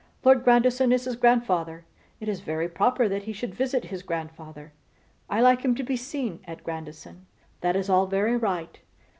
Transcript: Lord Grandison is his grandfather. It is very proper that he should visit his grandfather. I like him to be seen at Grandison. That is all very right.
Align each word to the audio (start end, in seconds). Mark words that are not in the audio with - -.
Lord 0.23 0.43
Grandison 0.43 0.91
is 0.91 1.03
his 1.05 1.15
grandfather. 1.15 1.85
It 2.19 2.27
is 2.27 2.39
very 2.39 2.67
proper 2.67 3.07
that 3.07 3.25
he 3.25 3.33
should 3.33 3.53
visit 3.53 3.85
his 3.93 4.01
grandfather. 4.01 4.73
I 5.29 5.41
like 5.41 5.61
him 5.61 5.75
to 5.75 5.83
be 5.83 5.95
seen 5.95 6.39
at 6.45 6.63
Grandison. 6.63 7.27
That 7.59 7.75
is 7.75 7.87
all 7.87 8.07
very 8.07 8.35
right. 8.35 8.79